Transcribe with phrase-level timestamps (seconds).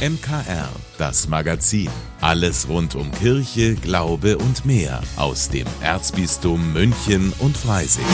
[0.00, 1.90] MKR, das Magazin.
[2.22, 8.06] Alles rund um Kirche, Glaube und mehr aus dem Erzbistum München und Freising.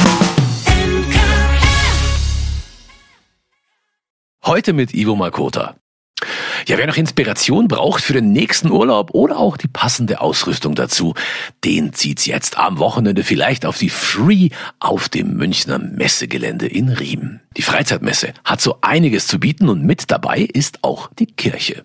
[4.45, 5.77] Heute mit Ivo Makota.
[6.69, 11.15] Ja, wer noch Inspiration braucht für den nächsten Urlaub oder auch die passende Ausrüstung dazu,
[11.63, 14.49] den zieht's jetzt am Wochenende vielleicht auf die Free
[14.81, 17.39] auf dem Münchner Messegelände in Riem.
[17.57, 21.85] Die Freizeitmesse hat so einiges zu bieten und mit dabei ist auch die Kirche.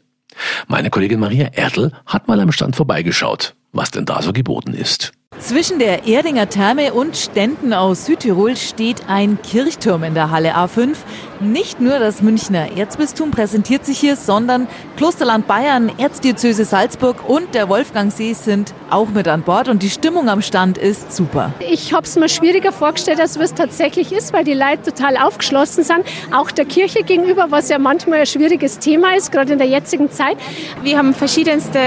[0.67, 5.11] Meine Kollegin Maria Ertl hat mal am Stand vorbeigeschaut, was denn da so geboten ist.
[5.41, 10.95] Zwischen der Erdinger Therme und Ständen aus Südtirol steht ein Kirchturm in der Halle A5.
[11.39, 17.67] Nicht nur das Münchner Erzbistum präsentiert sich hier, sondern Klosterland Bayern, Erzdiözese Salzburg und der
[17.69, 21.51] Wolfgangsee sind auch mit an Bord und die Stimmung am Stand ist super.
[21.59, 25.83] Ich habe es mir schwieriger vorgestellt, als es tatsächlich ist, weil die Leute total aufgeschlossen
[25.83, 29.67] sind, auch der Kirche gegenüber, was ja manchmal ein schwieriges Thema ist, gerade in der
[29.67, 30.37] jetzigen Zeit.
[30.83, 31.79] Wir haben verschiedenste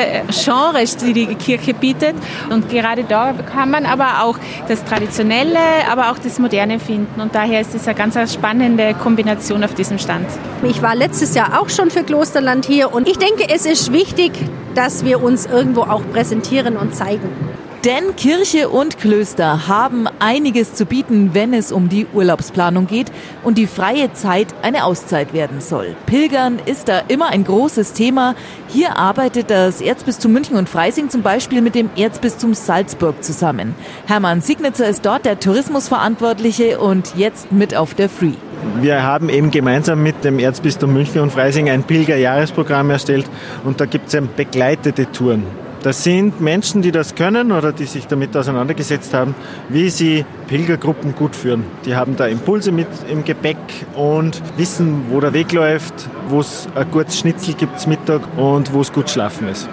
[0.44, 2.16] Genres, die die Kirche bietet
[2.50, 5.58] und gerade da kann man aber auch das Traditionelle,
[5.90, 9.98] aber auch das Moderne finden und daher ist es eine ganz spannende Kombination auf diesem
[9.98, 10.26] Stand.
[10.62, 14.32] Ich war letztes Jahr auch schon für Klosterland hier und ich denke, es ist wichtig,
[14.74, 17.53] dass wir uns irgendwo auch präsentieren und zeigen.
[17.84, 23.58] Denn Kirche und Klöster haben einiges zu bieten, wenn es um die Urlaubsplanung geht und
[23.58, 25.94] die freie Zeit eine Auszeit werden soll.
[26.06, 28.36] Pilgern ist da immer ein großes Thema.
[28.68, 33.74] Hier arbeitet das Erzbistum München und Freising zum Beispiel mit dem Erzbistum Salzburg zusammen.
[34.06, 38.32] Hermann Signitzer ist dort der Tourismusverantwortliche und jetzt mit auf der Free.
[38.80, 43.26] Wir haben eben gemeinsam mit dem Erzbistum München und Freising ein Pilgerjahresprogramm erstellt
[43.62, 45.63] und da gibt es begleitete Touren.
[45.84, 49.34] Das sind Menschen, die das können oder die sich damit auseinandergesetzt haben,
[49.68, 51.62] wie sie Pilgergruppen gut führen.
[51.84, 53.58] Die haben da Impulse mit im Gepäck
[53.94, 55.92] und wissen, wo der Weg läuft,
[56.30, 59.68] wo es ein gutes Schnitzel gibt zum Mittag und wo es gut schlafen ist.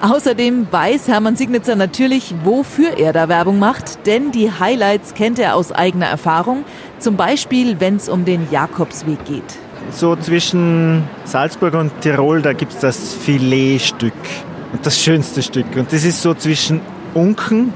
[0.00, 5.56] Außerdem weiß Hermann Signitzer natürlich, wofür er da Werbung macht, denn die Highlights kennt er
[5.56, 6.64] aus eigener Erfahrung,
[7.00, 9.58] zum Beispiel wenn es um den Jakobsweg geht.
[9.90, 14.14] So zwischen Salzburg und Tirol, da gibt es das Filetstück.
[14.72, 15.66] Und das schönste Stück.
[15.76, 16.80] Und das ist so zwischen
[17.14, 17.72] Unken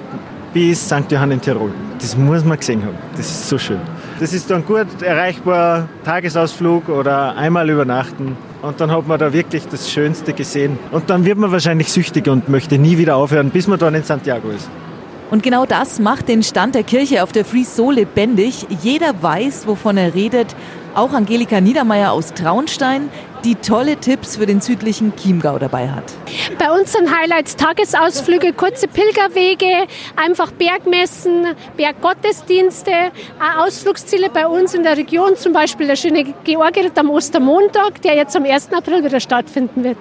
[0.53, 1.11] bis St.
[1.11, 1.73] Johann in Tirol.
[1.99, 2.97] Das muss man gesehen haben.
[3.17, 3.81] Das ist so schön.
[4.21, 8.37] Das ist dann gut erreichbar, Tagesausflug oder einmal übernachten.
[8.63, 10.79] Und dann hat man da wirklich das Schönste gesehen.
[10.93, 14.05] Und dann wird man wahrscheinlich süchtig und möchte nie wieder aufhören, bis man dann in
[14.05, 14.69] Santiago ist.
[15.31, 18.67] Und genau das macht den Stand der Kirche auf der Free so lebendig.
[18.83, 20.55] Jeder weiß, wovon er redet.
[20.95, 23.09] Auch Angelika Niedermeyer aus Traunstein,
[23.45, 26.05] die tolle Tipps für den südlichen Chiemgau dabei hat.
[26.59, 32.93] Bei uns sind Highlights Tagesausflüge, kurze Pilgerwege, einfach Bergmessen, Berggottesdienste,
[33.41, 38.15] auch Ausflugsziele bei uns in der Region, zum Beispiel der schöne Georgiritt am Ostermontag, der
[38.15, 38.73] jetzt am 1.
[38.73, 39.99] April wieder stattfinden wird.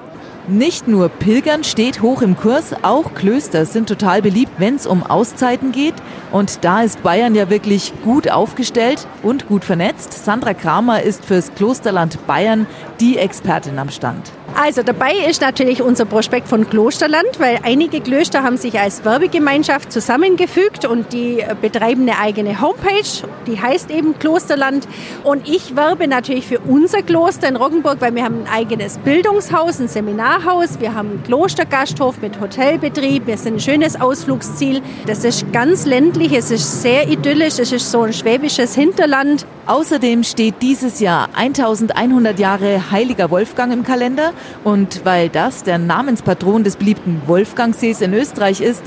[0.50, 5.02] Nicht nur Pilgern steht hoch im Kurs, auch Klöster sind total beliebt, wenn es um
[5.02, 5.94] Auszeiten geht.
[6.34, 10.12] Und da ist Bayern ja wirklich gut aufgestellt und gut vernetzt.
[10.26, 12.68] Sandra Kramer ist fürs Klosterland Bayern
[13.00, 14.34] die Expertin am Stand.
[14.62, 19.92] Also dabei ist natürlich unser Prospekt von Klosterland, weil einige Klöster haben sich als Werbegemeinschaft
[19.92, 24.88] zusammengefügt und die betreiben eine eigene Homepage, die heißt eben Klosterland.
[25.24, 29.80] Und ich werbe natürlich für unser Kloster in Roggenburg, weil wir haben ein eigenes Bildungshaus,
[29.80, 34.81] ein Seminarhaus, wir haben einen Klostergasthof mit Hotelbetrieb, wir sind ein schönes Ausflugsziel.
[35.06, 39.46] Das ist ganz ländlich, es ist sehr idyllisch, es ist so ein schwäbisches Hinterland.
[39.66, 44.34] Außerdem steht dieses Jahr 1100 Jahre Heiliger Wolfgang im Kalender
[44.66, 48.84] und weil das der Namenspatron des beliebten Wolfgangsees in Österreich ist,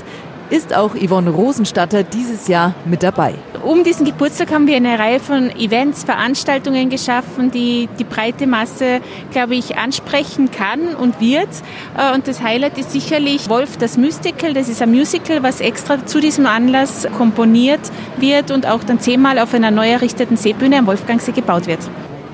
[0.49, 3.35] ist auch Yvonne Rosenstatter dieses Jahr mit dabei.
[3.63, 9.01] Um diesen Geburtstag haben wir eine Reihe von Events, Veranstaltungen geschaffen, die die breite Masse,
[9.31, 11.49] glaube ich, ansprechen kann und wird.
[11.97, 14.53] Äh, und das Highlight ist sicherlich Wolf das Mystical.
[14.53, 17.81] Das ist ein Musical, was extra zu diesem Anlass komponiert
[18.17, 21.79] wird und auch dann zehnmal auf einer neu errichteten Seebühne am Wolfgangsee gebaut wird.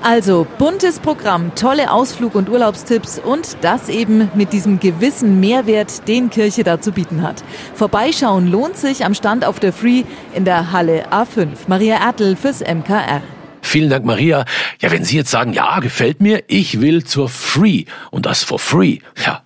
[0.06, 6.28] Also buntes Programm, tolle Ausflug- und Urlaubstipps und das eben mit diesem gewissen Mehrwert, den
[6.28, 7.42] Kirche da zu bieten hat.
[7.74, 10.02] Vorbeischauen lohnt sich am Stand auf der Free
[10.34, 11.48] in der Halle A5.
[11.68, 13.22] Maria Ertl fürs MKR.
[13.62, 14.44] Vielen Dank, Maria.
[14.78, 18.58] Ja, wenn Sie jetzt sagen, ja, gefällt mir, ich will zur Free und das for
[18.58, 19.42] free, ja,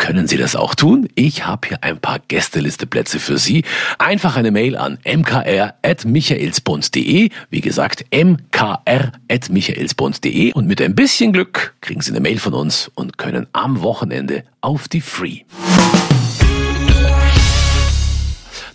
[0.00, 1.08] können Sie das auch tun?
[1.14, 3.64] Ich habe hier ein paar Gästelisteplätze für Sie.
[3.98, 7.28] Einfach eine Mail an mkr.michaelsbund.de.
[7.50, 10.54] Wie gesagt, mkr.michaelsbund.de.
[10.54, 14.44] Und mit ein bisschen Glück kriegen Sie eine Mail von uns und können am Wochenende
[14.62, 15.40] auf die Free.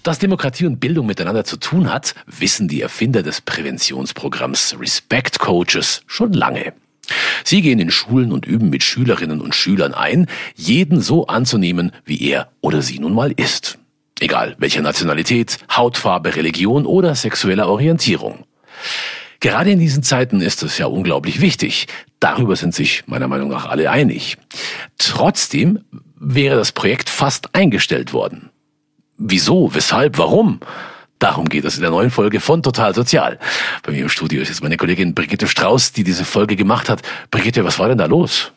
[0.04, 6.04] Dass Demokratie und Bildung miteinander zu tun hat, wissen die Erfinder des Präventionsprogramms Respect Coaches
[6.06, 6.74] schon lange.
[7.44, 12.22] Sie gehen in Schulen und üben mit Schülerinnen und Schülern ein, jeden so anzunehmen, wie
[12.30, 13.78] er oder sie nun mal ist.
[14.20, 18.46] Egal welcher Nationalität, Hautfarbe, Religion oder sexueller Orientierung.
[19.40, 21.88] Gerade in diesen Zeiten ist es ja unglaublich wichtig.
[22.20, 24.38] Darüber sind sich meiner Meinung nach alle einig.
[24.98, 25.80] Trotzdem
[26.20, 28.50] wäre das Projekt fast eingestellt worden.
[29.18, 29.74] Wieso?
[29.74, 30.18] Weshalb?
[30.18, 30.60] Warum?
[31.26, 33.40] Darum geht es in der neuen Folge von Total Sozial.
[33.82, 37.02] Bei mir im Studio ist jetzt meine Kollegin Brigitte Strauß, die diese Folge gemacht hat.
[37.32, 38.52] Brigitte, was war denn da los?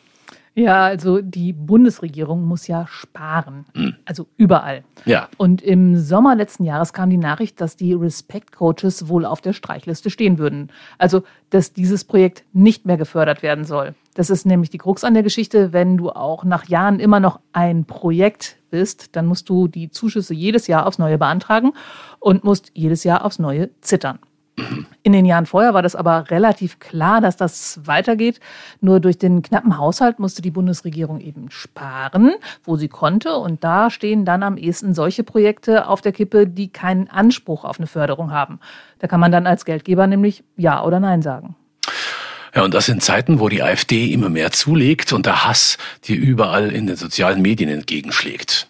[0.53, 3.65] Ja, also die Bundesregierung muss ja sparen.
[3.73, 3.95] Mhm.
[4.05, 4.83] Also überall.
[5.05, 5.29] Ja.
[5.37, 9.53] Und im Sommer letzten Jahres kam die Nachricht, dass die Respect Coaches wohl auf der
[9.53, 10.71] Streichliste stehen würden.
[10.99, 13.95] Also, dass dieses Projekt nicht mehr gefördert werden soll.
[14.19, 15.71] Das ist nämlich die Krux an der Geschichte.
[15.71, 20.33] Wenn du auch nach Jahren immer noch ein Projekt bist, dann musst du die Zuschüsse
[20.33, 21.71] jedes Jahr aufs Neue beantragen
[22.19, 24.19] und musst jedes Jahr aufs Neue zittern.
[25.03, 28.41] In den Jahren vorher war das aber relativ klar, dass das weitergeht.
[28.81, 32.33] Nur durch den knappen Haushalt musste die Bundesregierung eben sparen,
[32.65, 33.37] wo sie konnte.
[33.37, 37.79] Und da stehen dann am ehesten solche Projekte auf der Kippe, die keinen Anspruch auf
[37.79, 38.59] eine Förderung haben.
[38.99, 41.55] Da kann man dann als Geldgeber nämlich Ja oder Nein sagen.
[42.55, 46.17] Ja, und das in Zeiten, wo die AfD immer mehr zulegt und der Hass dir
[46.17, 48.67] überall in den sozialen Medien entgegenschlägt.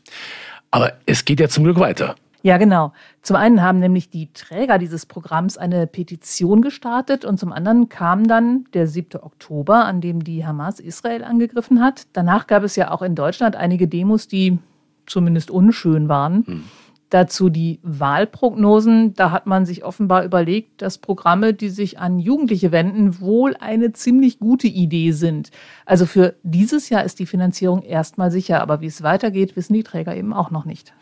[0.72, 2.16] Aber es geht ja zum Glück weiter.
[2.42, 2.94] Ja, genau.
[3.22, 8.28] Zum einen haben nämlich die Träger dieses Programms eine Petition gestartet und zum anderen kam
[8.28, 9.20] dann der 7.
[9.22, 12.08] Oktober, an dem die Hamas Israel angegriffen hat.
[12.14, 14.58] Danach gab es ja auch in Deutschland einige Demos, die
[15.06, 16.46] zumindest unschön waren.
[16.46, 16.64] Hm.
[17.09, 19.13] Dazu die Wahlprognosen.
[19.15, 23.94] Da hat man sich offenbar überlegt, dass Programme, die sich an Jugendliche wenden, wohl eine
[23.94, 25.50] ziemlich gute Idee sind.
[25.85, 29.83] Also für dieses Jahr ist die Finanzierung erstmal sicher, aber wie es weitergeht, wissen die
[29.83, 30.94] Träger eben auch noch nicht.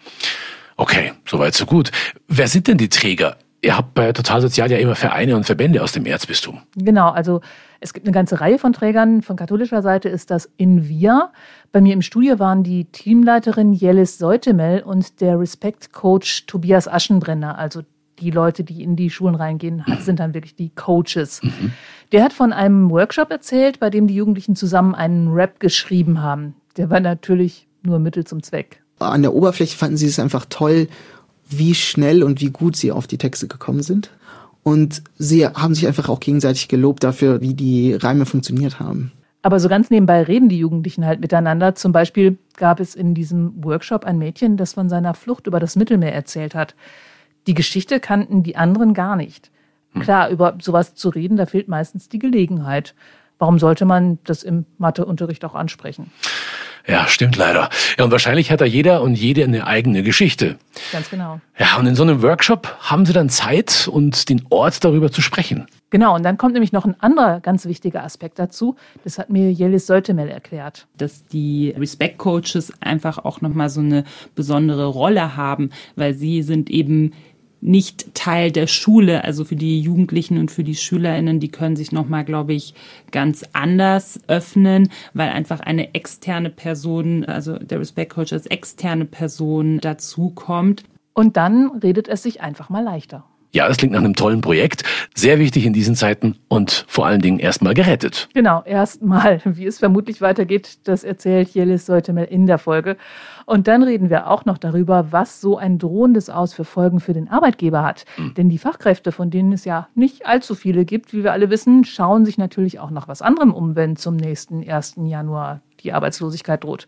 [0.77, 1.91] Okay, soweit so gut.
[2.27, 3.37] Wer sind denn die Träger?
[3.61, 6.59] Ihr habt bei Total Sozial ja immer Vereine und Verbände aus dem Erzbistum.
[6.75, 7.41] Genau, also
[7.79, 9.23] es gibt eine ganze Reihe von Trägern.
[9.23, 11.31] Von katholischer Seite ist das Invia.
[11.71, 17.57] Bei mir im Studio waren die Teamleiterin Jellis Seutemel und der Respect-Coach Tobias Aschenbrenner.
[17.57, 17.81] Also
[18.19, 21.41] die Leute, die in die Schulen reingehen, sind dann wirklich die Coaches.
[21.41, 21.73] Mhm.
[22.11, 26.55] Der hat von einem Workshop erzählt, bei dem die Jugendlichen zusammen einen Rap geschrieben haben.
[26.77, 30.87] Der war natürlich nur Mittel zum Zweck an der Oberfläche fanden sie es einfach toll,
[31.49, 34.11] wie schnell und wie gut sie auf die Texte gekommen sind.
[34.63, 39.11] Und sie haben sich einfach auch gegenseitig gelobt dafür, wie die Reime funktioniert haben.
[39.41, 41.73] Aber so ganz nebenbei reden die Jugendlichen halt miteinander.
[41.73, 45.77] Zum Beispiel gab es in diesem Workshop ein Mädchen, das von seiner Flucht über das
[45.77, 46.75] Mittelmeer erzählt hat.
[47.47, 49.51] Die Geschichte kannten die anderen gar nicht.
[49.93, 50.01] Hm.
[50.01, 52.93] Klar, über sowas zu reden, da fehlt meistens die Gelegenheit.
[53.39, 56.11] Warum sollte man das im Matheunterricht auch ansprechen?
[56.87, 57.69] Ja, stimmt leider.
[57.97, 60.57] Ja, und wahrscheinlich hat da jeder und jede eine eigene Geschichte.
[60.93, 61.41] Ganz genau.
[61.59, 65.21] Ja, und in so einem Workshop haben Sie dann Zeit und den Ort darüber zu
[65.21, 65.67] sprechen.
[65.89, 68.75] Genau, und dann kommt nämlich noch ein anderer ganz wichtiger Aspekt dazu.
[69.03, 70.87] Das hat mir Jelis Seutemel erklärt.
[70.97, 74.05] Dass die Respect Coaches einfach auch nochmal so eine
[74.35, 77.13] besondere Rolle haben, weil sie sind eben
[77.61, 79.23] nicht Teil der Schule.
[79.23, 82.73] Also für die Jugendlichen und für die SchülerInnen, die können sich nochmal, glaube ich,
[83.11, 89.79] ganz anders öffnen, weil einfach eine externe Person, also der Respect Coach als externe Person
[89.79, 90.83] dazukommt.
[91.13, 93.25] Und dann redet es sich einfach mal leichter.
[93.57, 94.83] Ja, das klingt nach einem tollen Projekt.
[95.15, 98.29] Sehr wichtig in diesen Zeiten und vor allen Dingen erstmal gerettet.
[98.35, 99.41] Genau, erstmal.
[99.45, 102.97] Wie es vermutlich weitergeht, das erzählt Jelis Seutemel in der Folge.
[103.47, 107.13] Und dann reden wir auch noch darüber, was so ein drohendes Aus für Folgen für
[107.13, 108.05] den Arbeitgeber hat.
[108.17, 108.35] Mhm.
[108.35, 111.83] Denn die Fachkräfte, von denen es ja nicht allzu viele gibt, wie wir alle wissen,
[111.83, 114.97] schauen sich natürlich auch nach was anderem um, wenn zum nächsten 1.
[115.03, 116.87] Januar die Arbeitslosigkeit droht.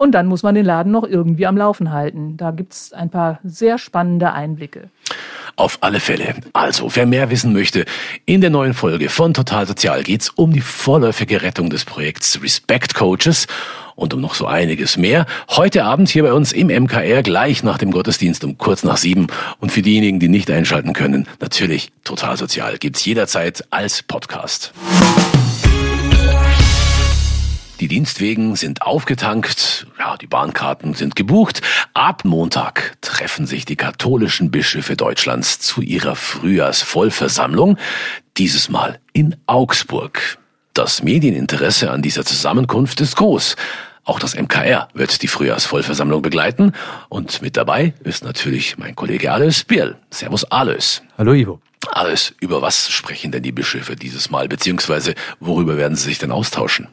[0.00, 2.38] Und dann muss man den Laden noch irgendwie am Laufen halten.
[2.38, 4.88] Da gibt es ein paar sehr spannende Einblicke.
[5.60, 6.36] Auf alle Fälle.
[6.54, 7.84] Also, wer mehr wissen möchte,
[8.24, 12.94] in der neuen Folge von Total Sozial geht's um die vorläufige Rettung des Projekts Respect
[12.94, 13.46] Coaches
[13.94, 15.26] und um noch so einiges mehr.
[15.50, 19.26] Heute Abend hier bei uns im MKR gleich nach dem Gottesdienst um kurz nach sieben.
[19.58, 24.72] Und für diejenigen, die nicht einschalten können, natürlich Total Sozial gibt's jederzeit als Podcast.
[27.80, 31.62] Die Dienstwegen sind aufgetankt, ja, die Bahnkarten sind gebucht.
[31.94, 37.78] Ab Montag treffen sich die katholischen Bischöfe Deutschlands zu ihrer Frühjahrsvollversammlung,
[38.36, 40.36] dieses Mal in Augsburg.
[40.74, 43.56] Das Medieninteresse an dieser Zusammenkunft ist groß.
[44.04, 46.72] Auch das MKR wird die Frühjahrsvollversammlung begleiten
[47.08, 49.96] und mit dabei ist natürlich mein Kollege Alois Biel.
[50.10, 51.00] Servus Alois.
[51.16, 51.62] Hallo Ivo.
[51.92, 56.30] Alois, über was sprechen denn die Bischöfe dieses Mal, beziehungsweise worüber werden sie sich denn
[56.30, 56.86] austauschen?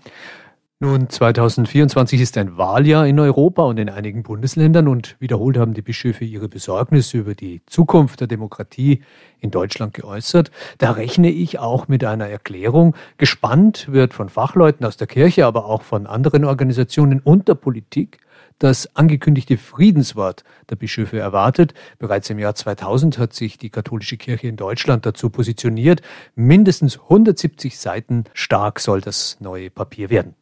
[0.80, 5.82] Nun, 2024 ist ein Wahljahr in Europa und in einigen Bundesländern und wiederholt haben die
[5.82, 9.02] Bischöfe ihre Besorgnis über die Zukunft der Demokratie
[9.40, 10.52] in Deutschland geäußert.
[10.78, 12.96] Da rechne ich auch mit einer Erklärung.
[13.18, 18.20] Gespannt wird von Fachleuten aus der Kirche, aber auch von anderen Organisationen und der Politik
[18.60, 21.74] das angekündigte Friedenswort der Bischöfe erwartet.
[21.98, 26.04] Bereits im Jahr 2000 hat sich die katholische Kirche in Deutschland dazu positioniert.
[26.36, 30.36] Mindestens 170 Seiten stark soll das neue Papier werden.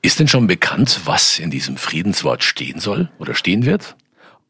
[0.00, 3.96] Ist denn schon bekannt, was in diesem Friedenswort stehen soll oder stehen wird?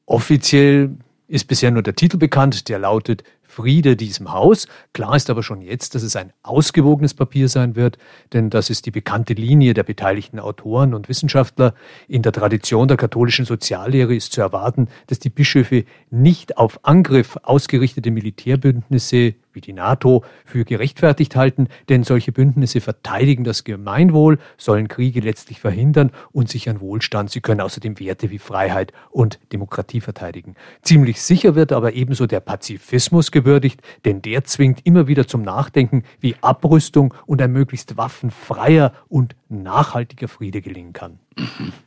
[0.04, 0.90] Offiziell
[1.26, 4.68] ist bisher nur der Titel bekannt, der lautet Friede diesem Haus.
[4.92, 7.98] Klar ist aber schon jetzt, dass es ein ausgewogenes Papier sein wird,
[8.32, 11.74] denn das ist die bekannte Linie der beteiligten Autoren und Wissenschaftler.
[12.06, 17.38] In der Tradition der katholischen Soziallehre ist zu erwarten, dass die Bischöfe nicht auf Angriff
[17.42, 24.86] ausgerichtete Militärbündnisse wie die NATO für gerechtfertigt halten, denn solche Bündnisse verteidigen das Gemeinwohl, sollen
[24.86, 27.30] Kriege letztlich verhindern und sichern Wohlstand.
[27.30, 30.54] Sie können außerdem Werte wie Freiheit und Demokratie verteidigen.
[30.82, 36.02] Ziemlich sicher wird aber ebenso der Pazifismus gewürdigt, denn der zwingt immer wieder zum Nachdenken,
[36.20, 41.18] wie Abrüstung und ein möglichst waffenfreier und nachhaltiger Friede gelingen kann.
[41.36, 41.72] Mhm.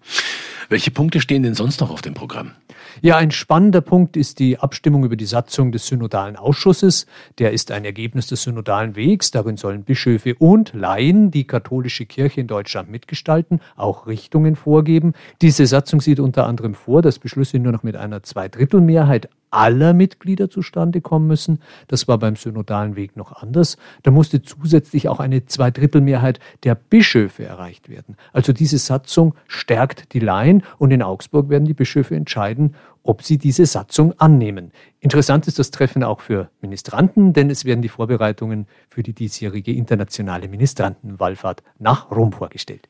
[0.69, 2.53] Welche Punkte stehen denn sonst noch auf dem Programm?
[3.01, 7.07] Ja, ein spannender Punkt ist die Abstimmung über die Satzung des Synodalen Ausschusses.
[7.39, 9.31] Der ist ein Ergebnis des Synodalen Wegs.
[9.31, 15.11] Darin sollen Bischöfe und Laien die katholische Kirche in Deutschland mitgestalten, auch Richtungen vorgeben.
[15.41, 20.49] Diese Satzung sieht unter anderem vor, dass Beschlüsse nur noch mit einer Zweidrittelmehrheit aller Mitglieder
[20.49, 21.59] zustande kommen müssen.
[21.87, 23.77] Das war beim synodalen Weg noch anders.
[24.03, 28.15] Da musste zusätzlich auch eine Zweidrittelmehrheit der Bischöfe erreicht werden.
[28.33, 33.37] Also diese Satzung stärkt die Laien und in Augsburg werden die Bischöfe entscheiden, ob sie
[33.37, 34.71] diese Satzung annehmen.
[34.99, 39.73] Interessant ist das Treffen auch für Ministranten, denn es werden die Vorbereitungen für die diesjährige
[39.73, 42.87] internationale Ministrantenwallfahrt nach Rom vorgestellt.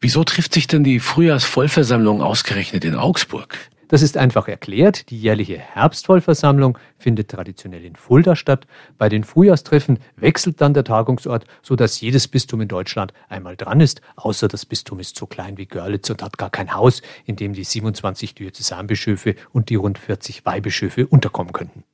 [0.00, 3.56] Wieso trifft sich denn die Frühjahrsvollversammlung ausgerechnet in Augsburg?
[3.88, 5.10] Das ist einfach erklärt.
[5.10, 8.66] Die jährliche Herbstvollversammlung findet traditionell in Fulda statt.
[8.98, 14.00] Bei den Frühjahrstreffen wechselt dann der Tagungsort, sodass jedes Bistum in Deutschland einmal dran ist,
[14.16, 17.52] außer das Bistum ist so klein wie Görlitz und hat gar kein Haus, in dem
[17.52, 21.84] die 27 Diözesanbischöfe und die rund 40 Weihbischöfe unterkommen könnten.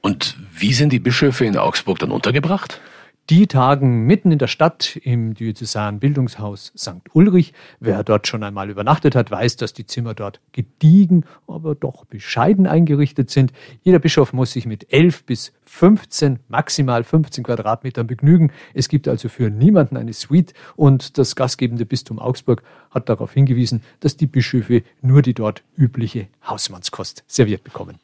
[0.00, 2.80] Und wie sind die Bischöfe in Augsburg dann untergebracht?
[3.28, 7.02] Die tagen mitten in der Stadt im Diözesanen Bildungshaus St.
[7.12, 7.54] Ulrich.
[7.80, 12.68] Wer dort schon einmal übernachtet hat, weiß, dass die Zimmer dort gediegen, aber doch bescheiden
[12.68, 13.52] eingerichtet sind.
[13.82, 18.50] Jeder Bischof muss sich mit elf bis 15, maximal 15 Quadratmetern begnügen.
[18.72, 23.82] Es gibt also für niemanden eine Suite und das gastgebende Bistum Augsburg hat darauf hingewiesen,
[24.00, 27.98] dass die Bischöfe nur die dort übliche Hausmannskost serviert bekommen.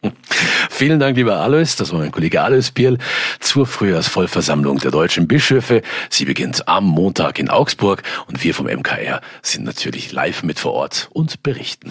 [0.69, 1.76] Vielen Dank, lieber Alois.
[1.79, 2.99] Das war mein Kollege Alois Bierl
[3.41, 5.81] zur Frühjahrsvollversammlung der deutschen Bischöfe.
[6.11, 10.75] Sie beginnt am Montag in Augsburg und wir vom MKR sind natürlich live mit vor
[10.75, 11.91] Ort und berichten.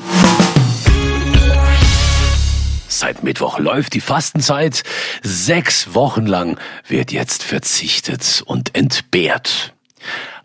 [2.91, 4.83] Seit Mittwoch läuft die Fastenzeit.
[5.23, 9.73] Sechs Wochen lang wird jetzt verzichtet und entbehrt.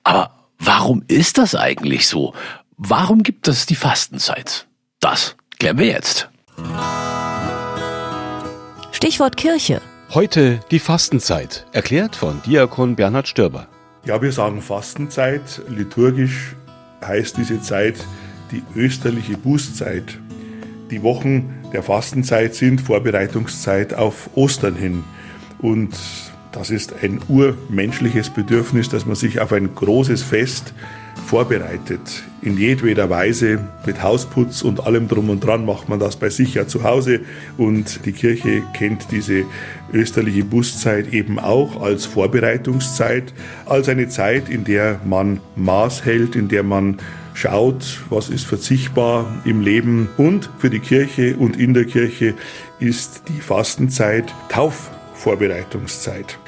[0.05, 2.35] Aber warum ist das eigentlich so?
[2.77, 4.69] Warum gibt es die Fastenzeit?
[5.01, 6.29] Das klären wir jetzt.
[8.93, 9.83] Stichwort Kirche.
[10.15, 13.67] Heute die Fastenzeit, erklärt von Diakon Bernhard Störber.
[14.05, 15.63] Ja, wir sagen Fastenzeit.
[15.69, 16.55] Liturgisch
[17.05, 17.97] heißt diese Zeit
[18.53, 20.21] die österliche Bußzeit.
[20.91, 25.03] Die Wochen der Fastenzeit sind Vorbereitungszeit auf Ostern hin.
[25.59, 25.97] Und
[26.53, 30.75] das ist ein urmenschliches Bedürfnis, dass man sich auf ein großes Fest
[31.27, 32.23] vorbereitet.
[32.41, 36.55] In jedweder Weise mit Hausputz und allem drum und dran macht man das bei sich
[36.55, 37.21] ja zu Hause.
[37.59, 39.45] Und die Kirche kennt diese
[39.93, 43.35] österliche Bußzeit eben auch als Vorbereitungszeit,
[43.67, 46.99] als eine Zeit, in der man Maß hält, in der man
[47.35, 50.09] schaut, was ist verzichtbar im Leben.
[50.17, 52.35] Und für die Kirche und in der Kirche
[52.79, 56.39] ist die Fastenzeit Taufvorbereitungszeit.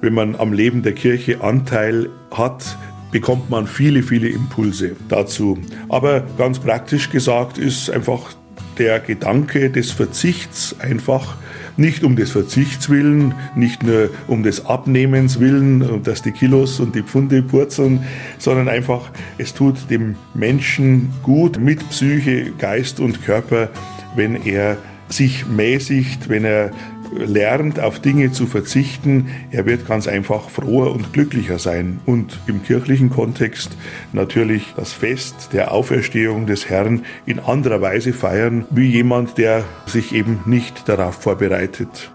[0.00, 2.78] Wenn man am Leben der Kirche Anteil hat,
[3.10, 5.58] bekommt man viele, viele Impulse dazu.
[5.88, 8.34] Aber ganz praktisch gesagt ist einfach
[8.78, 11.36] der Gedanke des Verzichts einfach
[11.76, 16.94] nicht um des Verzichts willen, nicht nur um des Abnehmens willen, dass die Kilos und
[16.94, 18.04] die Pfunde purzeln,
[18.38, 23.70] sondern einfach, es tut dem Menschen gut mit Psyche, Geist und Körper,
[24.16, 24.76] wenn er
[25.08, 26.72] sich mäßigt, wenn er
[27.14, 32.00] lernt, auf Dinge zu verzichten, er wird ganz einfach froher und glücklicher sein.
[32.06, 33.70] Und im kirchlichen Kontext
[34.12, 40.14] natürlich das Fest der Auferstehung des Herrn in anderer Weise feiern, wie jemand, der sich
[40.14, 42.10] eben nicht darauf vorbereitet.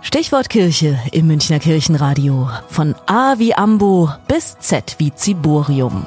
[0.00, 2.48] Stichwort Kirche im Münchner Kirchenradio.
[2.68, 6.06] Von A wie Ambo bis Z wie Ziborium.